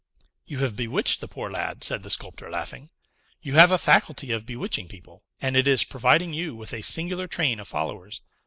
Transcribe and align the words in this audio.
"You 0.47 0.57
have 0.63 0.75
bewitched 0.75 1.21
the 1.21 1.27
poor 1.27 1.51
lad," 1.51 1.83
said 1.83 2.01
the 2.01 2.09
sculptor, 2.09 2.49
laughing. 2.49 2.89
"You 3.43 3.53
have 3.53 3.71
a 3.71 3.77
faculty 3.77 4.31
of 4.31 4.47
bewitching 4.47 4.87
people, 4.87 5.21
and 5.39 5.55
it 5.55 5.67
is 5.67 5.83
providing 5.83 6.33
you 6.33 6.55
with 6.55 6.73
a 6.73 6.81
singular 6.81 7.27
train 7.27 7.59
of 7.59 7.67
followers. 7.67 8.21